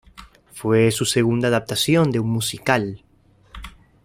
Fue 0.51 0.89
su 0.89 1.05
segunda 1.05 1.49
adaptación 1.49 2.09
de 2.09 2.19
un 2.19 2.31
musical. 2.31 3.03